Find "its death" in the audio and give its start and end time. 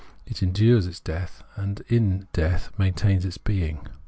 0.87-1.43